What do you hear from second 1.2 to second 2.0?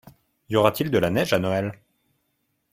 à Noël?